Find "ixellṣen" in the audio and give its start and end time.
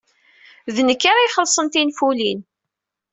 1.27-1.67